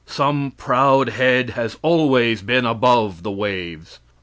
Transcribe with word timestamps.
Some 0.07 0.53
proud 0.57 1.09
head 1.09 1.51
has 1.51 1.77
always 1.83 2.41
been 2.41 2.65
above 2.65 3.21
the 3.21 3.29
waves. 3.29 3.99